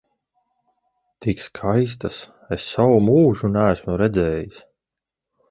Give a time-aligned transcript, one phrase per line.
[1.25, 2.17] Tik skaistas
[2.57, 4.65] es savu mūžu neesmu redzējis!